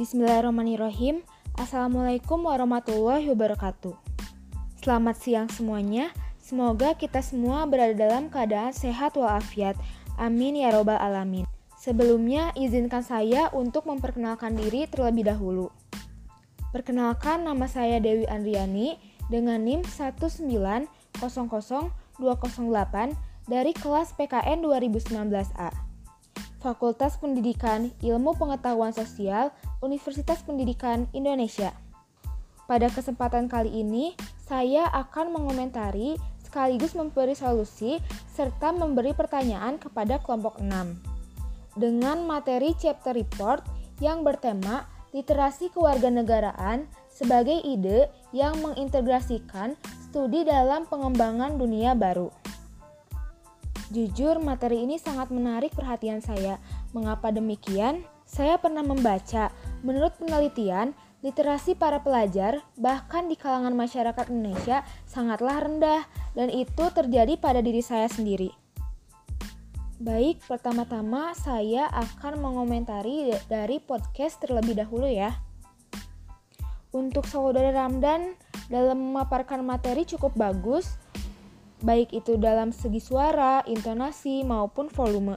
Bismillahirrahmanirrahim. 0.00 1.20
Assalamualaikum 1.60 2.40
warahmatullahi 2.48 3.28
wabarakatuh. 3.36 3.92
Selamat 4.80 5.20
siang 5.20 5.52
semuanya. 5.52 6.08
Semoga 6.40 6.96
kita 6.96 7.20
semua 7.20 7.68
berada 7.68 7.92
dalam 7.92 8.32
keadaan 8.32 8.72
sehat 8.72 9.20
walafiat. 9.20 9.76
Amin 10.16 10.56
ya 10.56 10.72
robbal 10.72 10.96
alamin. 10.96 11.44
Sebelumnya, 11.76 12.48
izinkan 12.56 13.04
saya 13.04 13.52
untuk 13.52 13.84
memperkenalkan 13.84 14.56
diri 14.56 14.88
terlebih 14.88 15.28
dahulu. 15.28 15.68
Perkenalkan, 16.72 17.44
nama 17.44 17.68
saya 17.68 18.00
Dewi 18.00 18.24
Andriani 18.24 18.96
dengan 19.28 19.60
NIM 19.60 19.84
1900208 19.84 21.20
dari 23.52 23.76
kelas 23.76 24.16
PKN 24.16 24.64
2019A. 24.64 25.89
Fakultas 26.60 27.16
Pendidikan 27.16 27.88
Ilmu 28.04 28.36
Pengetahuan 28.36 28.92
Sosial 28.92 29.48
Universitas 29.80 30.44
Pendidikan 30.44 31.08
Indonesia. 31.16 31.72
Pada 32.68 32.92
kesempatan 32.92 33.48
kali 33.48 33.80
ini, 33.80 34.12
saya 34.44 34.84
akan 34.92 35.32
mengomentari 35.32 36.20
sekaligus 36.44 36.92
memberi 36.92 37.32
solusi 37.32 37.96
serta 38.36 38.76
memberi 38.76 39.16
pertanyaan 39.16 39.80
kepada 39.80 40.20
kelompok 40.20 40.60
6. 40.60 41.80
Dengan 41.80 42.28
materi 42.28 42.76
chapter 42.76 43.16
report 43.16 43.64
yang 44.04 44.20
bertema 44.20 44.84
literasi 45.16 45.72
kewarganegaraan 45.72 46.84
sebagai 47.08 47.56
ide 47.64 48.12
yang 48.36 48.54
mengintegrasikan 48.60 49.80
studi 50.06 50.44
dalam 50.44 50.84
pengembangan 50.86 51.56
dunia 51.56 51.96
baru. 51.96 52.39
Jujur, 53.90 54.38
materi 54.38 54.86
ini 54.86 55.02
sangat 55.02 55.34
menarik 55.34 55.74
perhatian 55.74 56.22
saya. 56.22 56.62
Mengapa 56.94 57.34
demikian? 57.34 58.06
Saya 58.22 58.54
pernah 58.54 58.86
membaca, 58.86 59.50
menurut 59.82 60.14
penelitian, 60.14 60.94
literasi 61.26 61.74
para 61.74 61.98
pelajar, 61.98 62.62
bahkan 62.78 63.26
di 63.26 63.34
kalangan 63.34 63.74
masyarakat 63.74 64.30
Indonesia, 64.30 64.86
sangatlah 65.10 65.66
rendah, 65.66 66.06
dan 66.38 66.54
itu 66.54 66.86
terjadi 66.94 67.34
pada 67.34 67.58
diri 67.58 67.82
saya 67.82 68.06
sendiri. 68.06 68.54
Baik, 69.98 70.38
pertama-tama 70.46 71.34
saya 71.34 71.90
akan 71.90 72.38
mengomentari 72.38 73.34
dari 73.50 73.82
podcast 73.82 74.38
terlebih 74.38 74.78
dahulu 74.78 75.10
ya. 75.10 75.34
Untuk 76.94 77.26
saudara 77.26 77.74
Ramdan, 77.74 78.38
dalam 78.70 79.02
memaparkan 79.02 79.66
materi 79.66 80.06
cukup 80.06 80.38
bagus, 80.38 80.94
baik 81.80 82.12
itu 82.12 82.36
dalam 82.36 82.72
segi 82.72 83.00
suara, 83.00 83.64
intonasi, 83.64 84.44
maupun 84.44 84.88
volume. 84.92 85.36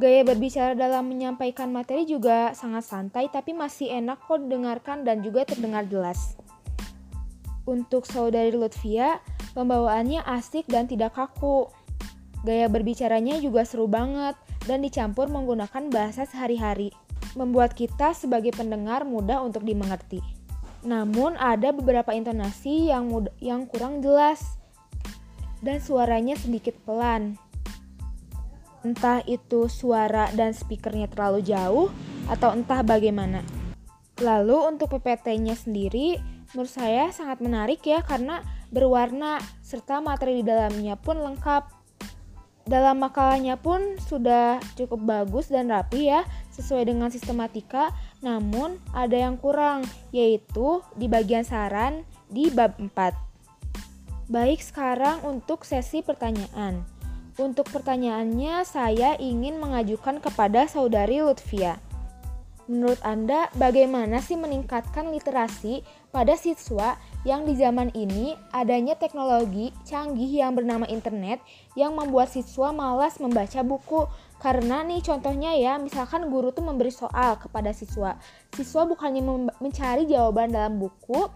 Gaya 0.00 0.24
berbicara 0.24 0.72
dalam 0.72 1.12
menyampaikan 1.12 1.68
materi 1.74 2.08
juga 2.08 2.56
sangat 2.56 2.88
santai 2.88 3.28
tapi 3.28 3.52
masih 3.52 3.90
enak 3.90 4.22
kok 4.24 4.40
didengarkan 4.40 5.04
dan 5.04 5.20
juga 5.20 5.44
terdengar 5.44 5.84
jelas. 5.90 6.38
Untuk 7.68 8.08
saudari 8.08 8.54
Lutfia, 8.54 9.20
pembawaannya 9.52 10.24
asik 10.24 10.64
dan 10.70 10.88
tidak 10.88 11.18
kaku. 11.18 11.68
Gaya 12.46 12.72
berbicaranya 12.72 13.36
juga 13.44 13.68
seru 13.68 13.84
banget 13.90 14.38
dan 14.64 14.80
dicampur 14.80 15.28
menggunakan 15.28 15.92
bahasa 15.92 16.24
sehari-hari, 16.24 16.88
membuat 17.36 17.76
kita 17.76 18.16
sebagai 18.16 18.56
pendengar 18.56 19.04
mudah 19.04 19.44
untuk 19.44 19.68
dimengerti. 19.68 20.24
Namun 20.80 21.36
ada 21.36 21.76
beberapa 21.76 22.16
intonasi 22.16 22.88
yang 22.88 23.12
mudah, 23.12 23.36
yang 23.44 23.68
kurang 23.68 24.00
jelas 24.00 24.59
dan 25.60 25.78
suaranya 25.80 26.36
sedikit 26.36 26.76
pelan. 26.84 27.36
Entah 28.80 29.20
itu 29.28 29.68
suara 29.68 30.32
dan 30.32 30.56
speakernya 30.56 31.12
terlalu 31.12 31.44
jauh 31.44 31.88
atau 32.32 32.56
entah 32.56 32.80
bagaimana. 32.80 33.44
Lalu 34.20 34.56
untuk 34.76 34.96
PPT-nya 34.96 35.56
sendiri 35.56 36.20
menurut 36.52 36.72
saya 36.72 37.12
sangat 37.12 37.44
menarik 37.44 37.80
ya 37.84 38.00
karena 38.04 38.40
berwarna 38.72 39.40
serta 39.60 40.00
materi 40.00 40.40
di 40.40 40.44
dalamnya 40.44 40.96
pun 40.96 41.20
lengkap. 41.20 41.80
Dalam 42.68 43.02
makalahnya 43.02 43.56
pun 43.56 43.98
sudah 43.98 44.60
cukup 44.76 45.00
bagus 45.02 45.48
dan 45.48 45.72
rapi 45.72 46.12
ya 46.12 46.22
sesuai 46.54 46.86
dengan 46.86 47.08
sistematika 47.08 47.90
namun 48.20 48.76
ada 48.92 49.16
yang 49.16 49.40
kurang 49.40 49.82
yaitu 50.12 50.84
di 50.94 51.08
bagian 51.08 51.42
saran 51.42 52.04
di 52.28 52.52
bab 52.52 52.76
4. 52.78 53.29
Baik, 54.30 54.62
sekarang 54.62 55.26
untuk 55.26 55.66
sesi 55.66 56.06
pertanyaan. 56.06 56.86
Untuk 57.34 57.66
pertanyaannya, 57.66 58.62
saya 58.62 59.18
ingin 59.18 59.58
mengajukan 59.58 60.22
kepada 60.22 60.70
saudari 60.70 61.18
Lutfia. 61.18 61.82
Menurut 62.70 63.02
Anda, 63.02 63.50
bagaimana 63.58 64.22
sih 64.22 64.38
meningkatkan 64.38 65.10
literasi 65.10 65.82
pada 66.14 66.38
siswa 66.38 66.94
yang 67.26 67.42
di 67.42 67.58
zaman 67.58 67.90
ini 67.98 68.38
adanya 68.54 68.94
teknologi 68.94 69.74
canggih 69.82 70.30
yang 70.30 70.54
bernama 70.54 70.86
internet 70.86 71.42
yang 71.74 71.98
membuat 71.98 72.30
siswa 72.30 72.70
malas 72.70 73.18
membaca 73.18 73.66
buku? 73.66 74.06
Karena 74.38 74.86
nih 74.86 75.02
contohnya 75.02 75.58
ya, 75.58 75.74
misalkan 75.82 76.30
guru 76.30 76.54
tuh 76.54 76.62
memberi 76.62 76.94
soal 76.94 77.34
kepada 77.34 77.74
siswa. 77.74 78.14
Siswa 78.54 78.86
bukannya 78.86 79.50
mencari 79.58 80.06
jawaban 80.06 80.54
dalam 80.54 80.78
buku, 80.78 81.26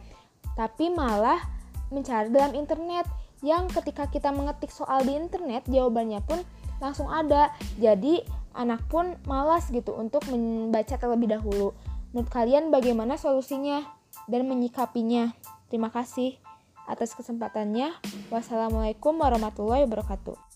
tapi 0.54 0.94
malah 0.94 1.53
mencari 1.94 2.28
dalam 2.34 2.52
internet. 2.58 3.06
Yang 3.44 3.78
ketika 3.80 4.10
kita 4.10 4.34
mengetik 4.34 4.74
soal 4.74 5.06
di 5.06 5.14
internet 5.14 5.62
jawabannya 5.70 6.18
pun 6.26 6.42
langsung 6.82 7.06
ada. 7.06 7.54
Jadi 7.78 8.24
anak 8.54 8.82
pun 8.90 9.14
malas 9.24 9.70
gitu 9.70 9.94
untuk 9.94 10.26
membaca 10.26 10.98
terlebih 10.98 11.30
dahulu. 11.38 11.70
Menurut 12.10 12.30
kalian 12.30 12.74
bagaimana 12.74 13.14
solusinya 13.14 13.82
dan 14.26 14.46
menyikapinya? 14.46 15.34
Terima 15.70 15.90
kasih 15.90 16.38
atas 16.86 17.14
kesempatannya. 17.14 17.94
Wassalamualaikum 18.30 19.18
warahmatullahi 19.18 19.86
wabarakatuh 19.86 20.53